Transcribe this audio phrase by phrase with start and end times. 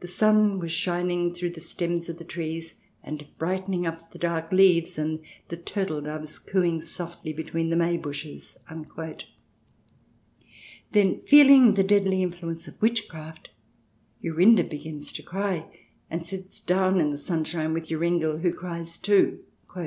[0.00, 4.52] The sun was shining through the stems of the trees, and brightening up the dark
[4.52, 8.58] leaves, and the turtle doves cooing softly between the may bushes."
[10.92, 13.48] Then, feeling the deadly influ ence of witchcraft,
[14.22, 15.70] Jorinde begins to cry,
[16.10, 19.42] and sits down in the sunshine with Joringel, who cries too.